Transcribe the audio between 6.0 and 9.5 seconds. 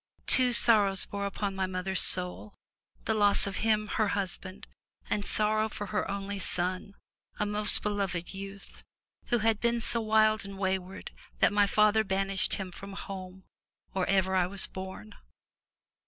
only son, a most beloved youth, who